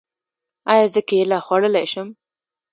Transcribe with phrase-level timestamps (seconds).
[0.71, 2.07] ایا زه کیله خوړلی شم؟